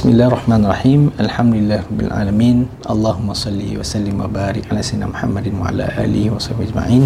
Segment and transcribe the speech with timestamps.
[0.00, 5.52] بسم الله الرحمن الرحيم الحمد لله رب العالمين اللهم صل وسلم وبارك على سيدنا محمد
[5.60, 7.04] وعلى آله وصحبه أجمعين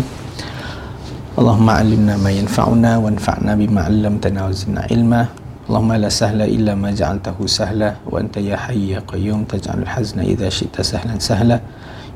[1.35, 5.27] اللهم علمنا ما ينفعنا وانفعنا بما علمتنا وزدنا علما
[5.67, 10.47] اللهم لا سهل إلا ما جعلته سهلا وأنت يا حي يا قيوم تجعل الحزن إذا
[10.55, 11.59] شئت سهلا سهلا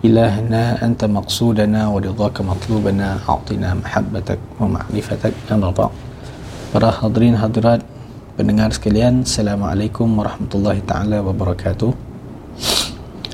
[0.06, 5.90] إلهنا أنت مقصودنا ورضاك مطلوبنا أعطنا محبتك ومعرفتك يا رب
[6.70, 7.80] Para hadirin hadirat
[8.38, 11.90] pendengar sekalian Assalamualaikum warahmatullahi taala wabarakatuh.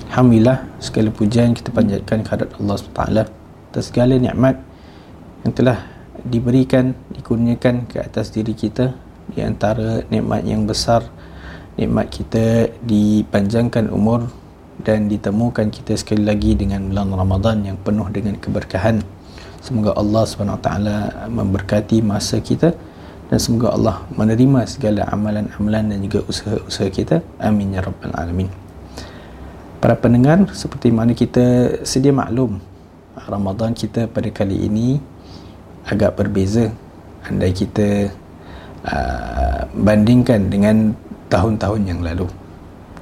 [0.09, 3.03] Alhamdulillah segala pujian kita panjatkan kehadrat Allah SWT
[3.69, 4.65] atas segala nikmat
[5.45, 5.85] yang telah
[6.25, 8.97] diberikan dikurniakan ke atas diri kita.
[9.29, 11.05] Di antara nikmat yang besar
[11.77, 14.33] nikmat kita dipanjangkan umur
[14.89, 19.05] dan ditemukan kita sekali lagi dengan bulan Ramadan yang penuh dengan keberkahan.
[19.61, 20.69] Semoga Allah SWT
[21.29, 22.73] memberkati masa kita
[23.33, 27.17] dan semoga Allah menerima segala amalan-amalan dan juga usaha-usaha kita.
[27.41, 28.49] Amin ya rabbal alamin.
[29.81, 32.61] Para pendengar seperti mana kita sedia maklum
[33.25, 35.01] Ramadan kita pada kali ini
[35.89, 36.73] agak berbeza.
[37.25, 38.13] Andai kita
[38.85, 40.93] uh, bandingkan dengan
[41.33, 42.29] tahun-tahun yang lalu.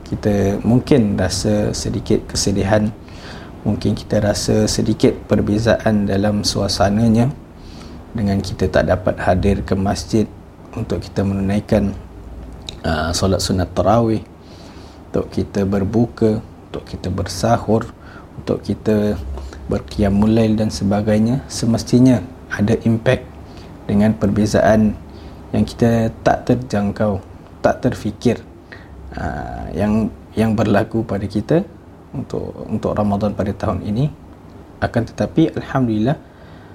[0.07, 2.91] Kita mungkin rasa sedikit kesedihan.
[3.63, 7.31] Mungkin kita rasa sedikit perbezaan dalam suasananya
[8.13, 10.29] dengan kita tak dapat hadir ke masjid
[10.77, 11.97] untuk kita menunaikan
[12.85, 14.21] uh, solat sunat tarawih
[15.13, 17.89] untuk kita berbuka untuk kita bersahur
[18.37, 19.17] untuk kita
[19.69, 22.21] berkiam mulail dan sebagainya semestinya
[22.53, 23.25] ada impak
[23.89, 24.97] dengan perbezaan
[25.53, 27.21] yang kita tak terjangkau
[27.61, 28.41] tak terfikir
[29.17, 31.65] uh, yang yang berlaku pada kita
[32.13, 34.09] untuk untuk Ramadan pada tahun ini.
[34.83, 36.19] Akan tetapi alhamdulillah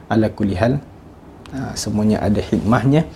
[0.08, 0.80] ala kulli hal
[1.53, 3.07] ha, semuanya ada hikmahnya.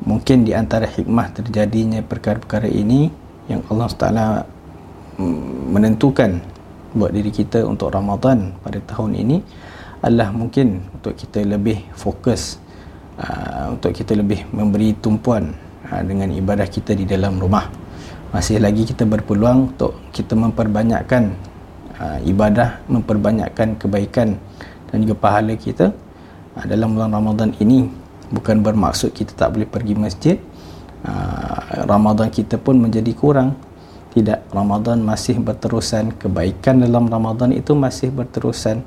[0.00, 3.12] Mungkin di antara hikmah terjadinya perkara-perkara ini
[3.52, 4.26] yang Allah Taala
[5.20, 6.40] mm, menentukan
[6.96, 9.36] buat diri kita untuk Ramadan pada tahun ini
[10.00, 12.56] adalah mungkin untuk kita lebih fokus
[13.20, 15.52] uh, untuk kita lebih memberi tumpuan
[15.92, 17.68] uh, dengan ibadah kita di dalam rumah.
[18.32, 21.36] Masih lagi kita berpeluang untuk kita memperbanyakkan
[22.00, 24.40] uh, ibadah memperbanyakkan kebaikan
[24.90, 25.92] dan juga pahala kita
[26.60, 27.88] Ah, dalam bulan Ramadan ini
[28.28, 30.36] bukan bermaksud kita tak boleh pergi masjid
[31.08, 33.56] ah, Ramadan kita pun menjadi kurang.
[34.12, 36.20] Tidak Ramadan masih berterusan.
[36.20, 38.84] Kebaikan dalam Ramadan itu masih berterusan.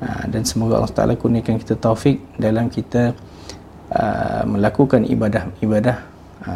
[0.00, 3.12] Ah, dan semoga Allah Taala kurniakan kita taufik dalam kita
[4.48, 6.00] melakukan ibadah-ibadah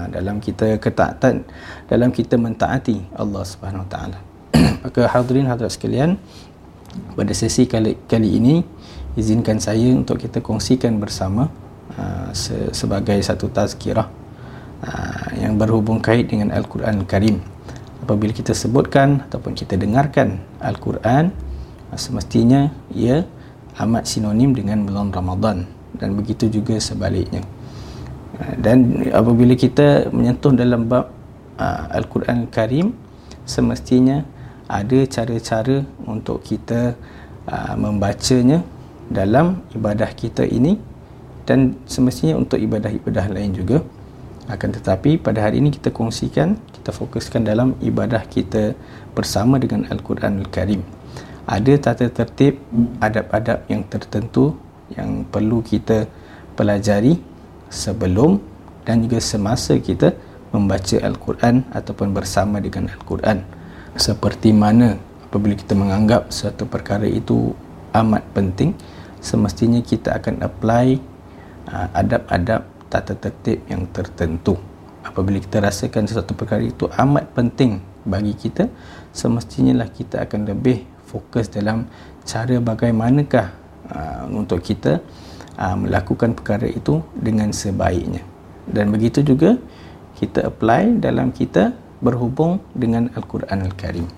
[0.08, 1.44] dalam kita ketaatan
[1.84, 4.18] dalam kita mentaati Allah Subhanahu Wa Taala.
[4.88, 6.16] Maka hadirin hadirat sekalian
[7.16, 8.54] pada sesi kali kali ini
[9.16, 11.48] izinkan saya untuk kita kongsikan bersama
[11.96, 14.08] uh, se- sebagai satu tazkirah
[14.84, 17.40] uh, yang berhubung kait dengan Al-Quran Al-Karim.
[18.04, 21.32] Apabila kita sebutkan ataupun kita dengarkan Al-Quran
[21.90, 23.24] uh, semestinya ia
[23.80, 27.44] amat sinonim dengan bulan Ramadan dan begitu juga sebaliknya.
[28.60, 31.08] Dan apabila kita menyentuh dalam bab
[31.88, 32.92] Al-Quran Al-Karim
[33.48, 34.28] semestinya
[34.66, 36.98] ada cara-cara untuk kita
[37.46, 38.62] uh, membacanya
[39.06, 40.78] dalam ibadah kita ini
[41.46, 43.78] dan semestinya untuk ibadah-ibadah lain juga.
[44.46, 48.78] Akan tetapi pada hari ini kita kongsikan kita fokuskan dalam ibadah kita
[49.10, 50.86] bersama dengan Al-Quran Al-Karim
[51.46, 52.58] ada tata tertib
[52.98, 54.58] adab-adab yang tertentu
[54.90, 56.10] yang perlu kita
[56.58, 57.22] pelajari
[57.70, 58.42] sebelum
[58.82, 60.14] dan juga semasa kita
[60.50, 63.46] membaca Al-Quran ataupun bersama dengan Al-Quran
[63.96, 67.52] seperti mana apabila kita menganggap satu perkara itu
[67.96, 68.76] amat penting
[69.20, 71.00] semestinya kita akan apply
[71.72, 74.54] uh, adab-adab tata tertib yang tertentu.
[75.02, 78.70] Apabila kita rasakan sesuatu perkara itu amat penting bagi kita
[79.10, 81.90] semestinya lah kita akan lebih fokus dalam
[82.22, 83.46] cara bagaimanakah
[83.90, 85.02] uh, untuk kita
[85.58, 88.22] uh, melakukan perkara itu dengan sebaiknya.
[88.66, 89.58] Dan begitu juga
[90.18, 94.08] kita apply dalam kita berhubung dengan Al-Quran Al-Karim.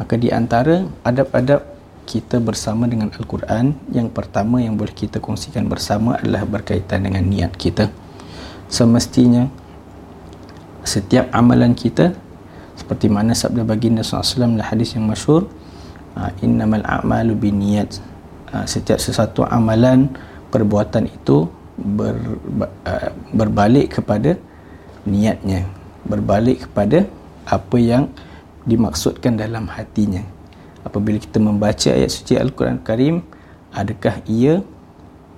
[0.00, 1.62] Maka di antara adab-adab
[2.04, 7.56] kita bersama dengan Al-Quran yang pertama yang boleh kita kongsikan bersama adalah berkaitan dengan niat
[7.56, 7.88] kita.
[8.68, 9.48] Semestinya
[10.84, 12.12] setiap amalan kita
[12.76, 15.48] seperti mana sabda baginda SAW dalam hadis yang masyur
[16.18, 18.02] ah, innamal a'malu biniyat
[18.52, 20.12] ah, setiap sesuatu amalan
[20.52, 21.48] perbuatan itu
[21.78, 22.18] ber,
[22.84, 24.36] ah, berbalik kepada
[25.08, 27.08] niatnya berbalik kepada
[27.44, 28.08] apa yang
[28.64, 30.24] dimaksudkan dalam hatinya.
[30.84, 33.24] Apabila kita membaca ayat suci Al-Quran Karim
[33.72, 34.60] adakah ia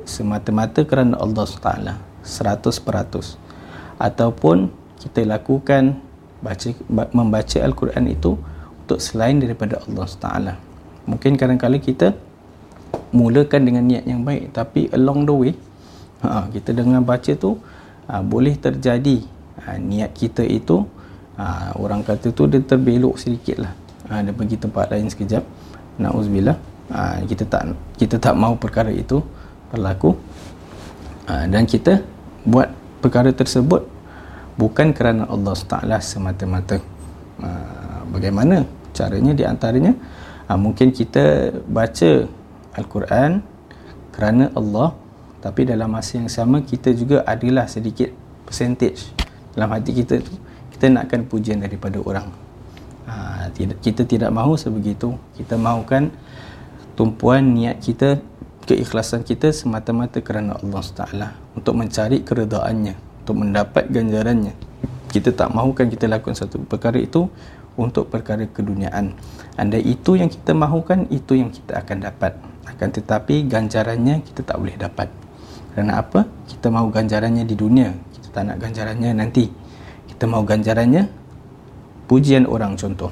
[0.07, 4.71] semata-mata kerana Allah SWT 100% ataupun
[5.03, 5.99] kita lakukan
[6.43, 6.69] baca
[7.15, 8.39] membaca al-Quran itu
[8.87, 10.55] untuk selain daripada Allah Taala.
[11.07, 12.09] Mungkin kadang-kadang kita
[13.15, 15.53] mulakan dengan niat yang baik tapi along the way
[16.23, 17.59] ha, kita dengan baca tu
[18.11, 19.23] ha, boleh terjadi
[19.65, 20.85] ha, niat kita itu
[21.39, 23.73] ha, orang kata tu dia terbelok sedikit lah.
[24.11, 25.43] Ha, dia pergi tempat lain sekejap.
[26.01, 26.57] Na'uzubillah.
[26.93, 29.23] Ha, kita tak kita tak mahu perkara itu
[29.73, 30.15] berlaku.
[31.27, 32.05] Ha, dan kita
[32.47, 32.71] buat
[33.03, 33.83] perkara tersebut
[34.55, 36.79] bukan kerana Allah Taala semata-mata.
[37.43, 37.49] Ha,
[38.13, 38.65] bagaimana
[38.97, 39.93] caranya di antaranya
[40.49, 42.25] ha, mungkin kita baca
[42.77, 43.45] Al-Quran
[44.15, 44.97] kerana Allah
[45.45, 48.09] tapi dalam masa yang sama kita juga adalah sedikit
[48.49, 49.16] percentage
[49.57, 50.37] dalam hati kita tu
[50.77, 52.29] kita nakkan pujian daripada orang.
[53.09, 55.17] Ha, tidak, kita tidak mahu sebegitu.
[55.33, 56.13] Kita mahukan
[56.93, 58.21] tumpuan niat kita
[58.69, 62.95] keikhlasan kita semata-mata kerana Allah Taala untuk mencari keredaannya
[63.25, 64.53] untuk mendapat ganjarannya.
[65.09, 67.33] Kita tak mahukan kita lakukan satu perkara itu
[67.81, 69.17] untuk perkara keduniaan.
[69.57, 72.37] Anda itu yang kita mahukan itu yang kita akan dapat.
[72.69, 75.09] Akan tetapi ganjarannya kita tak boleh dapat.
[75.73, 76.29] Kerana apa?
[76.51, 77.95] Kita mahu ganjarannya di dunia
[78.37, 79.49] tak nak ganjarannya nanti
[80.13, 81.09] kita mahu ganjarannya
[82.05, 83.09] pujian orang contoh.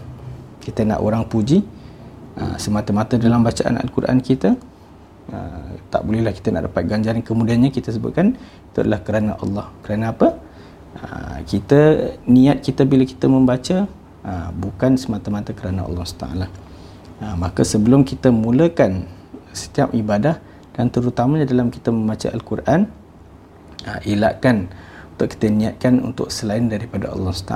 [0.61, 1.65] Kita nak orang puji
[2.35, 4.59] Ha, semata-mata dalam bacaan Al-Quran kita
[5.31, 9.71] uh, tak bolehlah kita nak dapat ganjaran kemudiannya kita sebutkan itu adalah kerana Allah.
[9.87, 10.35] Kerana apa?
[10.99, 11.79] Uh, kita
[12.27, 13.87] niat kita bila kita membaca
[14.27, 19.06] uh, bukan semata-mata kerana Allah SWT uh, maka sebelum kita mulakan
[19.55, 20.43] setiap ibadah
[20.75, 22.91] dan terutamanya dalam kita membaca Al-Quran
[23.87, 24.75] uh, elakkan
[25.15, 27.55] untuk kita niatkan untuk selain daripada Allah SWT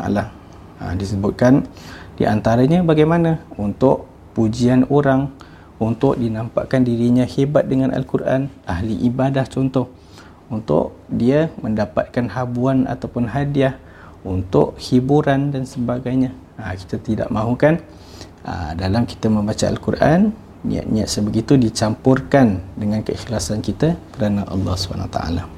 [0.78, 1.66] uh, disebutkan
[2.18, 3.46] di antaranya bagaimana?
[3.54, 5.30] Untuk pujian orang
[5.78, 9.86] untuk dinampakkan dirinya hebat dengan Al-Quran ahli ibadah contoh.
[10.50, 13.78] Untuk dia mendapatkan habuan ataupun hadiah
[14.26, 16.34] untuk hiburan dan sebagainya.
[16.58, 17.78] Ha, kita tidak mahukan
[18.42, 20.34] ha, dalam kita membaca Al-Quran
[20.66, 25.57] niat-niat sebegitu dicampurkan dengan keikhlasan kita kerana Allah SWT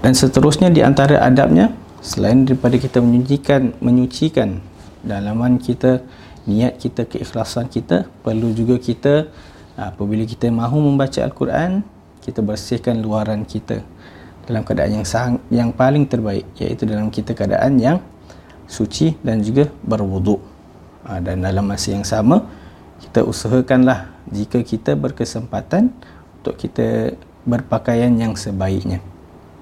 [0.00, 4.64] dan seterusnya di antara adabnya selain daripada kita menyucikan menyucikan
[5.04, 6.00] dalaman kita
[6.48, 9.28] niat kita keikhlasan kita perlu juga kita
[9.76, 11.84] apabila kita mahu membaca al-Quran
[12.24, 13.84] kita bersihkan luaran kita
[14.50, 18.02] dalam keadaan yang sang, yang paling terbaik iaitu dalam kita keadaan yang
[18.66, 20.42] suci dan juga berwuduk.
[21.06, 22.44] Ha, dan dalam masa yang sama
[23.00, 25.88] kita usahakanlah jika kita berkesempatan
[26.40, 27.16] untuk kita
[27.48, 29.00] berpakaian yang sebaiknya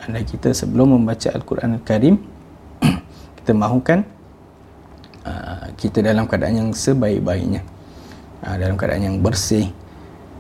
[0.04, 2.16] anda kita sebelum membaca Al-Quran Al-Karim
[3.42, 4.18] kita mahukan
[5.28, 7.60] Ah, kita dalam keadaan yang sebaik-baiknya.
[8.38, 9.66] Uh, dalam keadaan yang bersih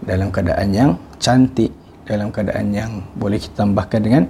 [0.06, 1.74] dalam keadaan yang cantik
[2.06, 4.24] dalam keadaan yang boleh kita tambahkan dengan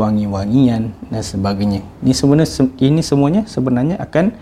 [0.00, 1.84] wangi-wangian dan sebagainya.
[2.00, 2.48] Ini sebenarnya
[2.80, 4.32] ini semuanya sebenarnya akan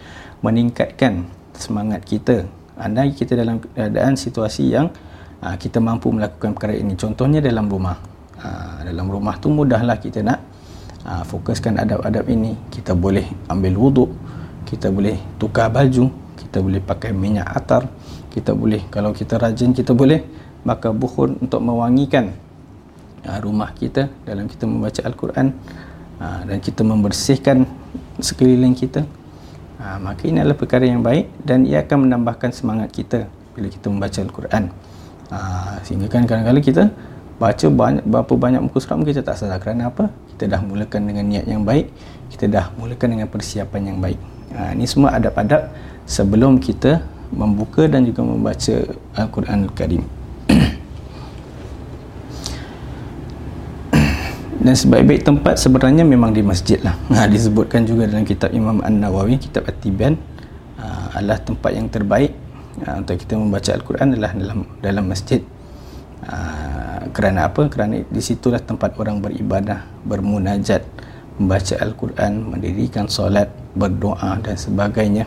[0.47, 1.27] meningkatkan
[1.59, 2.47] semangat kita.
[2.79, 4.95] Andai kita dalam keadaan situasi yang
[5.43, 6.95] uh, kita mampu melakukan perkara ini.
[6.95, 7.99] Contohnya dalam rumah
[8.43, 10.41] uh, dalam rumah tu mudahlah kita nak
[11.05, 12.55] uh, fokuskan adab-adab ini.
[12.71, 14.11] Kita boleh ambil wuduk
[14.69, 17.89] kita boleh tukar baju kita boleh pakai minyak atar
[18.29, 20.21] kita boleh kalau kita rajin kita boleh
[20.61, 22.37] bakar bukhun untuk mewangikan
[23.25, 25.57] uh, rumah kita dalam kita membaca Al-Quran
[26.21, 27.65] uh, dan kita membersihkan
[28.21, 29.09] sekeliling kita.
[29.81, 33.25] Uh, maka ini adalah perkara yang baik dan ia akan menambahkan semangat kita
[33.57, 34.65] bila kita membaca Al-Quran.
[35.85, 36.85] Sehingga kan kadang-kadang kita
[37.39, 41.25] baca banyak, berapa banyak muka surat kita tak sadar kerana apa kita dah mulakan dengan
[41.31, 41.87] niat yang baik
[42.35, 44.19] kita dah mulakan dengan persiapan yang baik
[44.49, 45.69] Ha, ini semua adab-adab
[46.09, 50.01] sebelum kita membuka dan juga membaca Al-Quran Al-Karim.
[54.65, 56.97] dan sebaik-baik tempat sebenarnya memang di masjid lah.
[57.13, 60.17] Ha, disebutkan juga dalam kitab Imam An-Nawawi, kitab At-Tiban
[60.81, 62.33] ha, adalah tempat yang terbaik
[62.89, 65.45] ha, untuk kita membaca Al-Quran adalah dalam dalam masjid.
[66.25, 66.68] Ha,
[67.13, 67.69] kerana apa?
[67.71, 70.83] Kerana di situlah tempat orang beribadah, bermunajat,
[71.39, 75.25] membaca Al-Quran, mendirikan solat, berdoa dan sebagainya.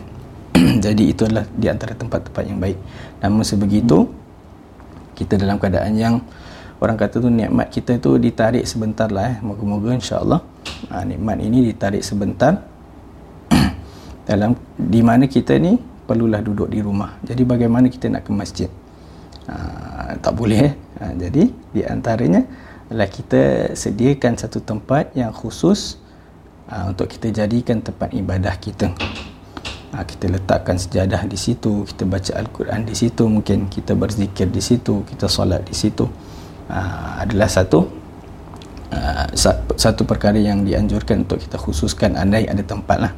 [0.84, 2.78] Jadi itu adalah di antara tempat-tempat yang baik.
[3.24, 4.04] Namun sebegitu,
[5.16, 6.14] kita dalam keadaan yang
[6.82, 9.36] orang kata tu nikmat kita tu ditarik sebentar lah eh.
[9.40, 10.40] Moga-moga insyaAllah
[10.92, 12.60] ha, nikmat ini ditarik sebentar.
[14.28, 17.16] dalam di mana kita ni perlulah duduk di rumah.
[17.24, 18.68] Jadi bagaimana kita nak ke masjid?
[19.48, 20.74] Ha, tak boleh eh.
[21.02, 22.46] Ha, jadi di antaranya
[22.86, 25.98] adalah kita sediakan satu tempat yang khusus
[26.70, 28.94] uh, untuk kita jadikan tempat ibadah kita.
[29.90, 34.62] Uh, kita letakkan sejadah di situ, kita baca Al-Quran di situ, mungkin kita berzikir di
[34.62, 36.06] situ, kita solat di situ.
[36.70, 37.82] Uh, adalah satu
[38.94, 39.26] uh,
[39.74, 43.12] satu perkara yang dianjurkan untuk kita khususkan andai ada tempat lah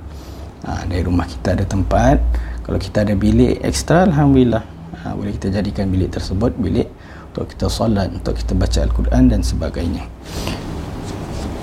[0.65, 2.19] uh, dari rumah kita ada tempat
[2.65, 4.65] kalau kita ada bilik ekstra Alhamdulillah
[5.05, 6.89] uh, boleh kita jadikan bilik tersebut bilik
[7.35, 10.07] untuk kita solat untuk kita baca Al-Quran dan sebagainya.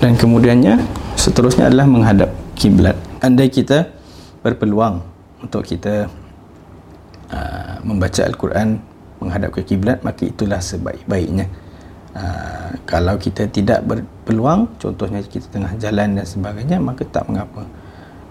[0.04, 0.84] Dan kemudiannya
[1.16, 2.92] seterusnya adalah menghadap kiblat.
[3.24, 3.88] Andai kita
[4.44, 5.00] berpeluang
[5.40, 6.12] untuk kita
[7.32, 8.84] uh, membaca Al-Quran
[9.24, 11.48] menghadap ke kiblat maka itulah sebaik-baiknya.
[12.12, 17.64] Uh, kalau kita tidak berpeluang contohnya kita tengah jalan dan sebagainya maka tak mengapa.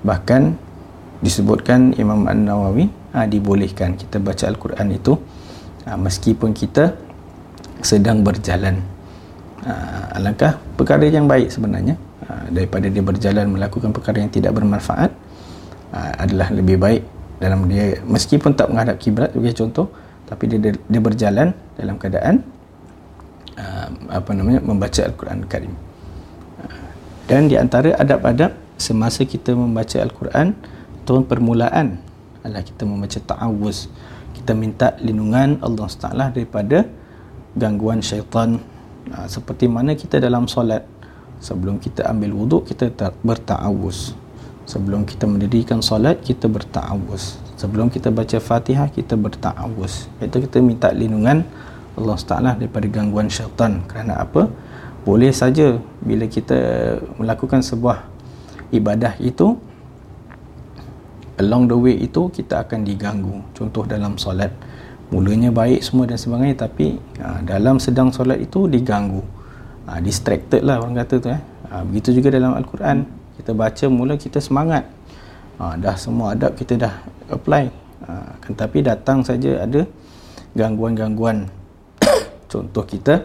[0.06, 0.54] Bahkan
[1.26, 2.86] disebutkan Imam An-Nawawi
[3.18, 5.18] uh, dibolehkan kita baca Al-Quran itu
[5.90, 7.10] uh, meskipun kita
[7.84, 8.82] sedang berjalan.
[9.62, 11.98] Uh, alangkah perkara yang baik sebenarnya.
[12.26, 15.12] Uh, daripada dia berjalan melakukan perkara yang tidak bermanfaat
[15.94, 17.02] uh, adalah lebih baik
[17.42, 19.90] dalam dia meskipun tak menghadap kiblat sebagai contoh
[20.30, 22.46] tapi dia dia berjalan dalam keadaan
[23.58, 25.74] uh, apa namanya membaca al-Quran Karim
[27.32, 30.52] dan di antara adab-adab semasa kita membaca al-Quran
[31.08, 31.96] tuan permulaan
[32.44, 33.88] adalah kita membaca ta'awuz.
[34.36, 36.84] Kita minta lindungan Allah Taala daripada
[37.58, 38.60] gangguan syaitan.
[39.12, 40.86] Ha, seperti mana kita dalam solat?
[41.42, 42.94] Sebelum kita ambil wuduk kita
[43.26, 44.14] berta'awuz.
[44.70, 47.42] Sebelum kita mendirikan solat kita berta'awuz.
[47.58, 50.08] Sebelum kita baca fatihah kita berta'awuz.
[50.22, 51.42] Iaitu kita minta lindungan
[51.98, 53.82] Allah Ta'ala daripada gangguan syaitan.
[53.90, 54.48] Kerana apa?
[55.02, 56.58] boleh saja bila kita
[57.18, 58.06] melakukan sebuah
[58.70, 59.58] ibadah itu
[61.42, 63.42] along the way itu kita akan diganggu.
[63.58, 64.54] Contoh dalam solat
[65.12, 69.22] mulanya baik semua dan sebagainya tapi ha, dalam sedang solat itu diganggu.
[69.86, 71.42] Ha, distracted lah orang kata tu eh.
[71.68, 73.04] ha, begitu juga dalam Al-Quran.
[73.36, 74.88] Kita baca mula kita semangat.
[75.60, 76.94] Ha, dah semua adab kita dah
[77.28, 77.84] apply.
[78.42, 79.86] Kan, tapi datang saja ada
[80.58, 81.48] gangguan-gangguan.
[82.52, 83.22] Contoh kita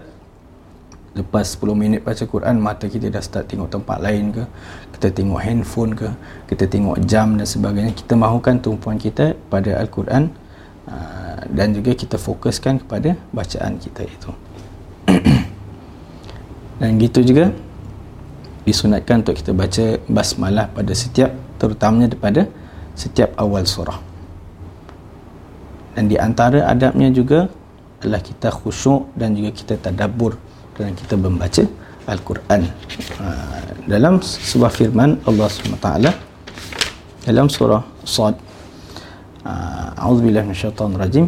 [1.16, 4.44] lepas 10 minit baca Quran mata kita dah start tengok tempat lain ke
[4.92, 6.08] kita tengok handphone ke
[6.52, 7.92] kita tengok jam dan sebagainya.
[7.96, 10.28] Kita mahukan tumpuan kita pada Al-Quran.
[10.86, 10.94] Ha,
[11.50, 14.30] dan juga kita fokuskan kepada bacaan kita itu.
[16.80, 17.54] Dan gitu juga
[18.68, 22.50] disunatkan untuk kita baca basmalah pada setiap terutamanya daripada
[22.98, 23.96] setiap awal surah.
[25.96, 27.48] Dan di antara adabnya juga
[28.02, 30.36] adalah kita khusyuk dan juga kita tadabbur
[30.76, 31.64] dalam kita membaca
[32.06, 32.60] Al-Quran.
[33.18, 33.26] Ha,
[33.88, 35.88] dalam sebuah firman Allah SWT
[37.26, 38.38] dalam surah Sad
[39.96, 41.26] A'udzubillahi minasyaitonir rajim.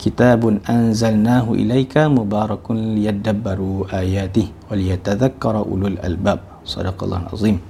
[0.00, 6.40] Kitabun anzalnahu ilaika mubarakun liyadabbaru ayatihi wa liyatadhakkara ulul albab.
[6.66, 7.62] Sadaqallahu azim.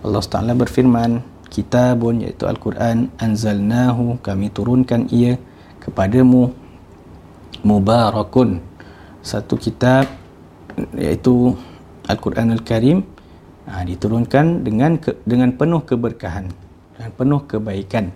[0.00, 1.20] Allah Taala berfirman,
[1.50, 5.34] Kitabun iaitu Al-Quran anzalnahu kami turunkan ia
[5.82, 6.54] kepadamu
[7.66, 8.62] mubarakun
[9.18, 10.06] satu kitab
[10.94, 11.58] iaitu
[12.06, 13.02] Al-Quran Al-Karim
[13.66, 16.54] ha, diturunkan dengan ke, dengan penuh keberkahan
[16.94, 18.14] dan penuh kebaikan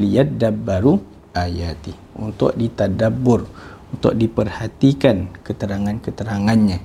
[0.00, 1.00] liyad dabbaru
[1.36, 1.92] ayati.
[2.16, 3.44] Untuk ditadabbur
[3.92, 6.78] untuk diperhatikan keterangan-keterangannya.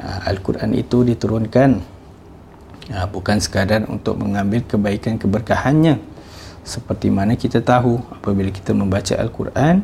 [0.00, 1.70] Ha, Al-Quran itu diturunkan
[2.94, 5.98] ha, bukan sekadar untuk mengambil kebaikan keberkahannya.
[6.62, 9.82] Seperti mana kita tahu apabila kita membaca Al-Quran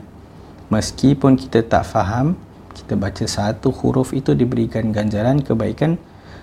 [0.71, 2.39] meskipun kita tak faham
[2.71, 5.99] kita baca satu huruf itu diberikan ganjaran kebaikan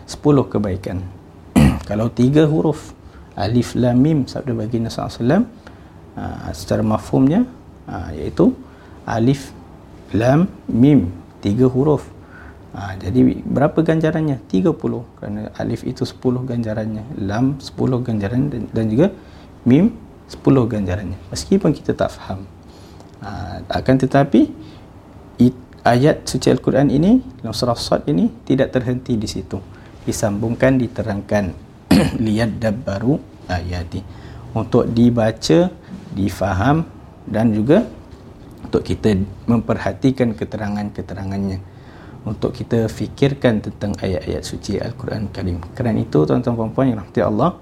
[0.06, 0.22] 10
[0.52, 1.00] kebaikan.
[1.90, 2.92] Kalau tiga huruf
[3.40, 5.48] alif lam mim sabda baginda sallallahu
[6.16, 7.46] uh, secara mafhumnya
[7.86, 8.56] uh, iaitu
[9.06, 9.54] alif
[10.16, 11.12] lam mim
[11.44, 12.10] tiga huruf.
[12.76, 14.44] Uh, jadi berapa ganjarannya?
[14.52, 14.76] 30
[15.16, 17.72] kerana alif itu 10 ganjarannya lam 10
[18.04, 19.08] ganjaran dan, dan juga
[19.64, 19.96] mim
[20.28, 21.16] 10 ganjarannya.
[21.32, 22.44] Meskipun kita tak faham.
[23.24, 24.52] Uh, akan tetapi
[25.40, 25.56] it,
[25.88, 29.56] ayat suci Al-Quran ini dalam surah Sad ini tidak terhenti di situ.
[30.04, 31.64] Disambungkan diterangkan.
[32.28, 33.16] Lihat baru
[33.48, 34.26] ayati
[34.56, 35.70] untuk dibaca
[36.16, 36.88] difaham
[37.28, 37.84] dan juga
[38.64, 41.60] untuk kita memperhatikan keterangan-keterangannya.
[42.26, 47.22] Untuk kita fikirkan tentang ayat-ayat suci Al-Quran Karim kerana itu tuan-tuan dan puan yang rahmati
[47.22, 47.54] Allah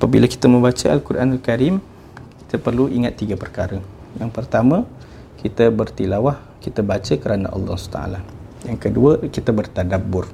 [0.00, 1.84] apabila kita membaca Al-Quran Al-Karim
[2.46, 3.84] kita perlu ingat tiga perkara.
[4.16, 4.88] Yang pertama
[5.44, 8.24] kita bertilawah kita baca kerana Allah SWT
[8.64, 10.32] yang kedua kita bertadabbur.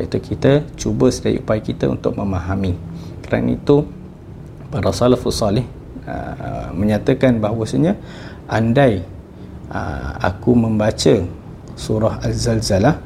[0.00, 2.72] Iaitu kita cuba sedaya upaya kita untuk memahami.
[3.20, 3.84] Kerana itu
[4.70, 5.66] para salafus salih
[6.00, 7.92] Uh, menyatakan bahawasanya
[8.48, 9.04] andai
[9.68, 11.22] uh, aku membaca
[11.76, 12.96] surah Az-Zalzalah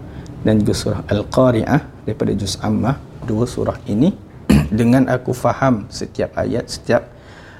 [0.46, 4.14] dan juga surah Al-Qari'ah daripada juz Ammah dua surah ini
[4.78, 7.10] dengan aku faham setiap ayat setiap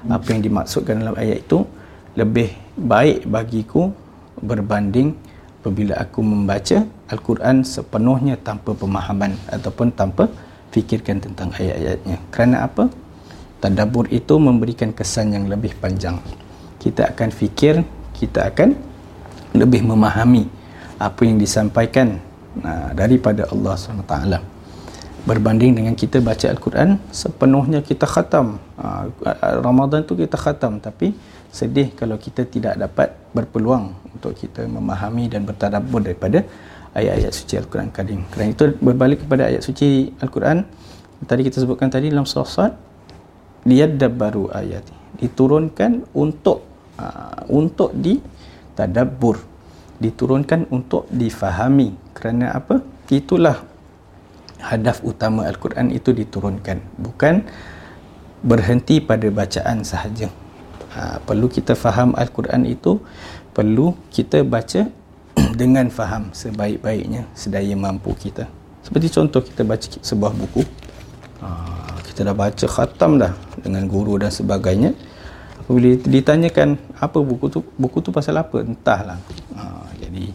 [0.07, 1.67] apa yang dimaksudkan dalam ayat itu
[2.15, 3.91] lebih baik bagiku
[4.39, 5.19] berbanding
[5.61, 10.31] apabila aku membaca Al-Quran sepenuhnya tanpa pemahaman ataupun tanpa
[10.73, 12.17] fikirkan tentang ayat-ayatnya.
[12.33, 12.89] Kerana apa?
[13.63, 16.19] Tadabur itu memberikan kesan yang lebih panjang.
[16.77, 17.81] Kita akan fikir,
[18.13, 18.75] kita akan
[19.55, 20.45] lebih memahami
[20.99, 22.19] apa yang disampaikan
[22.61, 24.55] uh, daripada Allah SWT
[25.25, 28.61] berbanding dengan kita baca Al-Quran sepenuhnya kita khatam.
[28.77, 29.09] Uh,
[29.65, 31.17] Ramadan tu kita khatam tapi
[31.49, 36.45] sedih kalau kita tidak dapat berpeluang untuk kita memahami dan bertadabbur daripada
[36.93, 38.21] ayat-ayat suci Al-Quran Karim.
[38.29, 40.61] Kerana itu berbalik kepada ayat suci Al-Quran
[41.25, 42.84] tadi kita sebutkan tadi dalam surah
[43.65, 44.85] liyadabbaru ayat
[45.17, 46.63] diturunkan untuk
[46.99, 49.41] uh, untuk ditadabbur.
[49.95, 51.95] Diturunkan untuk difahami.
[52.11, 52.83] Kerana apa?
[53.07, 53.63] Itulah
[54.59, 56.83] hadaf utama Al-Quran itu diturunkan.
[56.99, 57.47] Bukan
[58.43, 60.27] berhenti pada bacaan sahaja.
[60.95, 62.99] Ha, perlu kita faham Al-Quran itu
[63.55, 64.87] perlu kita baca
[65.59, 68.47] dengan faham sebaik-baiknya sedaya mampu kita.
[68.83, 70.63] Seperti contoh kita baca sebuah buku.
[71.39, 71.49] Ha,
[72.15, 74.95] kita dah baca khatam dah dengan guru dan sebagainya
[75.59, 79.19] apabila ditanyakan apa buku tu buku tu pasal apa entahlah.
[79.51, 80.31] Ha, jadi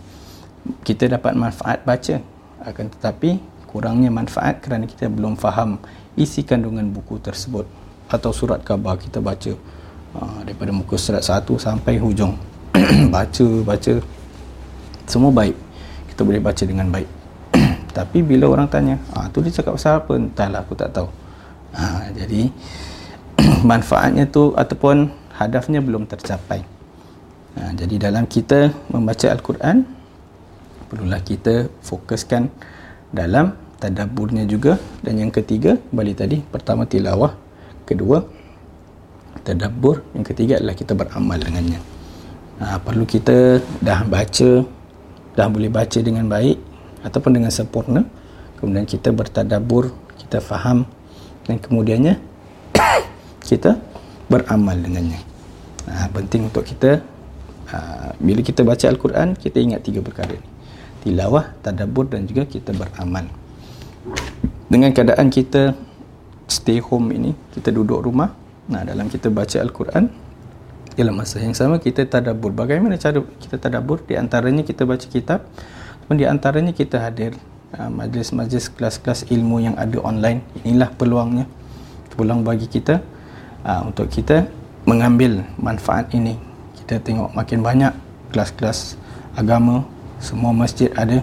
[0.84, 2.20] kita dapat manfaat baca.
[2.60, 5.80] Akan tetapi kurangnya manfaat kerana kita belum faham
[6.20, 7.64] isi kandungan buku tersebut
[8.12, 9.56] atau surat khabar kita baca.
[10.10, 12.36] Uh, daripada muka surat satu sampai hujung.
[13.14, 13.94] Baca baca.
[15.08, 15.56] Semua baik.
[16.12, 17.08] Kita boleh baca dengan baik.
[17.96, 20.12] Tapi bila orang tanya ah tu dia cakap pasal apa?
[20.18, 21.08] Entahlah aku tak tahu
[21.74, 22.50] ha, jadi
[23.70, 26.62] manfaatnya tu ataupun hadafnya belum tercapai.
[27.58, 29.82] Ha, jadi dalam kita membaca Al-Quran
[30.90, 32.50] perlulah kita fokuskan
[33.14, 34.78] dalam tadaburnya juga.
[35.02, 37.34] Dan yang ketiga balik tadi pertama tilawah
[37.86, 38.22] kedua
[39.40, 41.80] tadabur yang ketiga adalah kita beramal dengannya.
[42.60, 44.80] Ha, perlu kita dah baca
[45.34, 46.58] dah boleh baca dengan baik
[47.06, 48.04] ataupun dengan sempurna
[48.60, 50.84] kemudian kita bertadabur kita faham
[51.46, 52.14] dan kemudiannya
[53.48, 53.78] kita
[54.26, 55.20] beramal dengannya.
[55.90, 57.02] Ha, penting untuk kita
[57.72, 60.48] ha, bila kita baca Al-Quran kita ingat tiga perkara ini
[61.00, 63.24] tilawah, tadabur dan juga kita beramal.
[64.68, 65.72] Dengan keadaan kita
[66.50, 68.34] stay home ini kita duduk rumah
[68.66, 70.10] nah dalam kita baca Al-Quran
[70.98, 75.46] dalam masa yang sama kita tadabur bagaimana cara kita tadabur di antaranya kita baca kitab
[76.10, 77.38] di antaranya kita hadir
[77.76, 81.46] majlis-majlis kelas-kelas ilmu yang ada online inilah peluangnya.
[82.10, 83.00] Peluang bagi kita
[83.64, 84.44] uh, untuk kita
[84.84, 86.34] mengambil manfaat ini.
[86.82, 87.92] Kita tengok makin banyak
[88.34, 88.98] kelas-kelas
[89.38, 89.86] agama
[90.18, 91.22] semua masjid ada.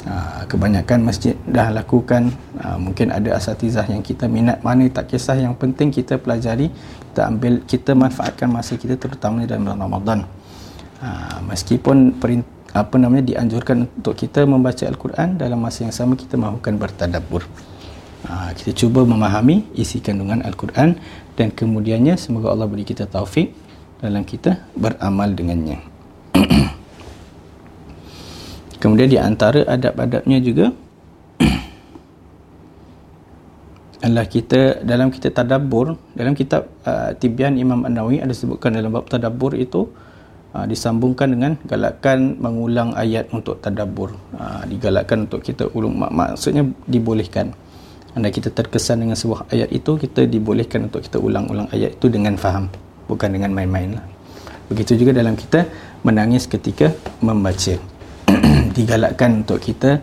[0.00, 2.32] Uh, kebanyakan masjid dah lakukan.
[2.56, 4.64] Mungkin ada asatizah yang kita minat.
[4.64, 6.72] Mana tak kisah yang penting kita pelajari
[7.10, 10.24] kita ambil kita manfaatkan masa kita terutama dalam Ramadan.
[11.44, 16.78] Meskipun perint, apa namanya dianjurkan untuk kita membaca Al-Quran dalam masa yang sama kita mahukan
[16.78, 17.42] bertadabbur.
[18.20, 20.94] Uh, kita cuba memahami isi kandungan Al-Quran
[21.34, 23.50] dan kemudiannya semoga Allah beri kita taufik
[23.98, 25.82] dalam kita beramal dengannya.
[28.80, 30.72] Kemudian di antara adab-adabnya juga
[34.04, 39.04] adalah kita dalam kita tadabbur dalam kitab uh, Tibyan Imam An-Nawawi ada sebutkan dalam bab
[39.04, 39.92] tadabbur itu
[40.54, 44.14] uh, disambungkan dengan galakan mengulang ayat untuk tadabbur.
[44.34, 47.54] Uh, digalakkan untuk kita ulung mak- maksudnya dibolehkan.
[48.10, 52.34] Anda kita terkesan dengan sebuah ayat itu kita dibolehkan untuk kita ulang-ulang ayat itu dengan
[52.34, 52.66] faham
[53.06, 54.06] bukan dengan main-main lah.
[54.70, 55.66] begitu juga dalam kita
[56.06, 57.74] menangis ketika membaca.
[58.76, 59.98] Digalakkan untuk kita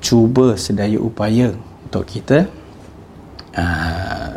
[0.00, 1.52] cuba sedaya upaya
[1.84, 2.48] untuk kita
[3.52, 4.32] uh,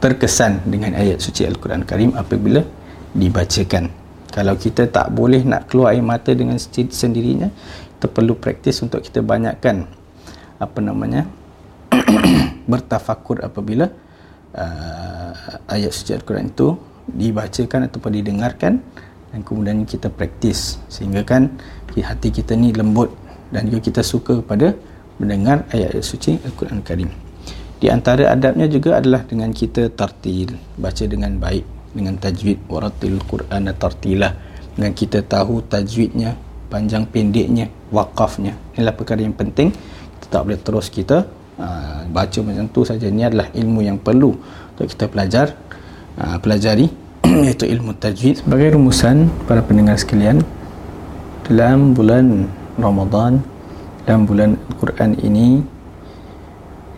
[0.00, 2.64] terkesan dengan ayat suci Al-Quran Karim apabila
[3.12, 7.48] dibacakan kalau kita tak boleh nak keluar air mata dengan sendirinya
[7.98, 9.88] kita perlu praktis untuk kita banyakkan
[10.58, 11.26] apa namanya
[12.70, 13.88] bertafakur apabila
[14.54, 15.32] uh,
[15.66, 18.78] ayat suci Al-Quran itu dibacakan ataupun didengarkan
[19.32, 20.78] dan kemudian kita praktis.
[20.92, 21.56] Sehingga kan
[21.98, 23.10] hati kita ni lembut
[23.50, 24.70] dan juga kita suka pada
[25.18, 27.10] mendengar ayat-ayat suci Al-Quran Karim.
[27.82, 33.70] Di antara adabnya juga adalah dengan kita tartil baca dengan baik dengan tajwid waratil Quran
[33.76, 34.32] tartilah.
[34.78, 36.38] Dengan kita tahu tajwidnya
[36.70, 38.54] panjang pendeknya wakafnya.
[38.76, 39.74] Inilah perkara yang penting.
[40.18, 41.26] Kita tak boleh terus kita
[41.58, 43.10] aa, baca macam tu saja.
[43.10, 44.30] Ini adalah ilmu yang perlu
[44.74, 45.56] untuk kita pelajar
[46.14, 46.86] aa, pelajari
[47.46, 48.46] iaitu ilmu tajwid.
[48.46, 50.44] Sebagai rumusan para pendengar sekalian
[51.48, 52.44] dalam bulan
[52.78, 53.40] Ramadan
[54.08, 55.60] dalam bulan Al-Quran ini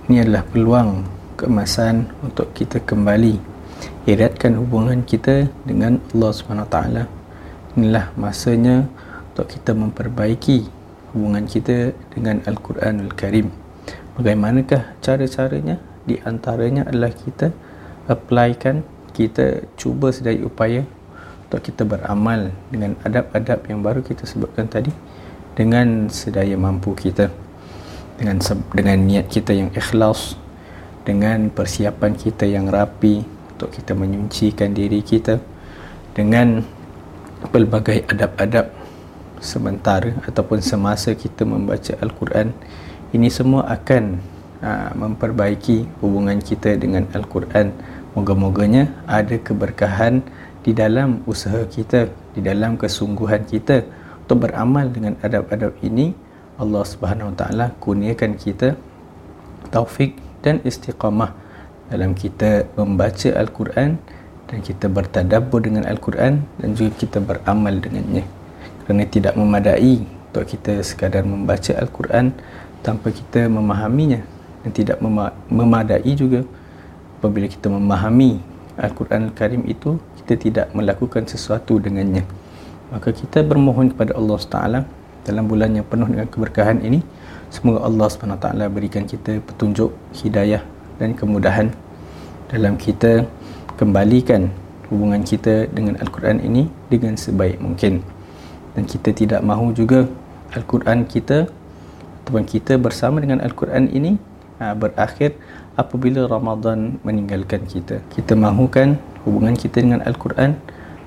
[0.06, 3.49] ini adalah peluang keemasan untuk kita kembali
[4.08, 7.04] eratkan hubungan kita dengan Allah Subhanahu Wa Taala.
[7.76, 8.88] Inilah masanya
[9.32, 10.64] untuk kita memperbaiki
[11.12, 13.52] hubungan kita dengan Al-Quranul Karim.
[14.16, 15.76] Bagaimanakah cara-caranya?
[16.08, 17.52] Di antaranya adalah kita
[18.08, 18.82] applykan
[19.12, 20.82] kita cuba sedaya upaya
[21.46, 24.90] untuk kita beramal dengan adab-adab yang baru kita sebutkan tadi
[25.52, 27.28] dengan sedaya mampu kita.
[28.16, 28.40] Dengan
[28.72, 30.36] dengan niat kita yang ikhlas
[31.04, 35.36] dengan persiapan kita yang rapi untuk kita menyucikan diri kita
[36.16, 36.64] dengan
[37.52, 38.72] pelbagai adab-adab
[39.36, 42.56] sementara ataupun semasa kita membaca Al-Quran.
[43.12, 44.16] Ini semua akan
[44.64, 47.76] aa, memperbaiki hubungan kita dengan Al-Quran.
[48.16, 50.24] Moga-moganya ada keberkahan
[50.64, 53.84] di dalam usaha kita di dalam kesungguhan kita
[54.24, 56.16] untuk beramal dengan adab-adab ini.
[56.56, 58.72] Allah Subhanahu Wa Taala kurniakan kita
[59.68, 61.49] taufik dan istiqamah
[61.90, 63.98] dalam kita membaca Al-Quran
[64.46, 68.22] dan kita bertadabbur dengan Al-Quran dan juga kita beramal dengannya.
[68.86, 72.34] Kerana tidak memadai untuk kita sekadar membaca Al-Quran
[72.86, 74.22] tanpa kita memahaminya
[74.62, 75.02] dan tidak
[75.50, 76.46] memadai juga.
[77.20, 78.40] Apabila kita memahami
[78.80, 82.24] Al-Quran Al-Karim itu kita tidak melakukan sesuatu dengannya.
[82.90, 84.58] Maka kita bermohon kepada Allah SWT
[85.26, 87.04] dalam bulan yang penuh dengan keberkahan ini
[87.52, 90.64] semoga Allah SWT berikan kita petunjuk hidayah
[91.00, 91.72] dan kemudahan
[92.52, 93.24] dalam kita
[93.80, 94.52] kembalikan
[94.92, 98.04] hubungan kita dengan Al-Quran ini dengan sebaik mungkin
[98.76, 100.06] dan kita tidak mahu juga
[100.52, 101.48] Al-Quran kita
[102.22, 104.20] ataupun kita bersama dengan Al-Quran ini
[104.60, 105.34] ha, berakhir
[105.74, 108.04] apabila Ramadan meninggalkan kita.
[108.12, 110.60] Kita mahukan hubungan kita dengan Al-Quran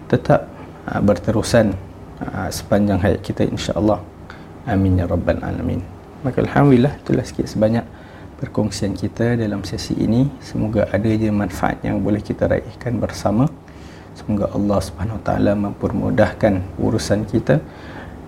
[0.09, 0.49] tetap
[0.89, 1.77] uh, berterusan
[2.19, 4.01] uh, sepanjang hayat kita insya-Allah.
[4.65, 5.85] Amin ya rabbal alamin.
[6.23, 7.83] Maka alhamdulillah itulah sikit sebanyak
[8.43, 10.27] perkongsian kita dalam sesi ini.
[10.43, 13.47] Semoga ada je manfaat yang boleh kita raihkan bersama.
[14.19, 17.63] Semoga Allah Subhanahu Wa Taala mempermudahkan urusan kita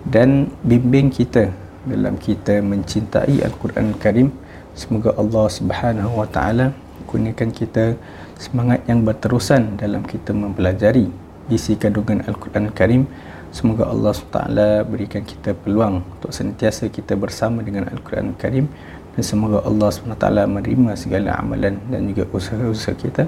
[0.08, 1.52] dan bimbing kita
[1.84, 4.32] dalam kita mencintai Al-Quran Karim
[4.76, 6.76] Semoga Allah Subhanahu Wa Taala
[7.08, 7.96] kurniakan kita
[8.36, 11.08] semangat yang berterusan dalam kita mempelajari
[11.48, 13.08] isi kandungan Al-Quran Karim.
[13.56, 14.36] Semoga Allah SWT
[14.84, 18.68] berikan kita peluang untuk sentiasa kita bersama dengan Al-Quran Karim
[19.16, 23.24] dan semoga Allah SWT menerima segala amalan dan juga usaha-usaha kita.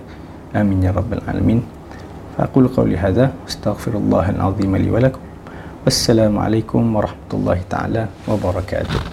[0.53, 1.65] Amin ya rabbal alamin.
[2.37, 5.25] Faqul qawli hadza astaghfirullahal azim li wa lakum.
[5.89, 9.01] Wassalamualaikum warahmatullahi taala wabarakatuh.